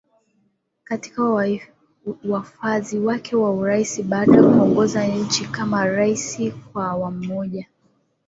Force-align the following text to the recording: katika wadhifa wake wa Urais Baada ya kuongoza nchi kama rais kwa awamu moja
katika 0.83 1.23
wadhifa 1.23 1.71
wake 3.03 3.35
wa 3.35 3.51
Urais 3.53 4.03
Baada 4.03 4.35
ya 4.37 4.43
kuongoza 4.43 5.07
nchi 5.07 5.45
kama 5.45 5.85
rais 5.85 6.41
kwa 6.73 6.87
awamu 6.91 7.23
moja 7.25 7.67